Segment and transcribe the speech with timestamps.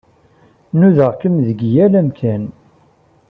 [0.79, 2.43] Nudaɣ-kem deg yal amkan.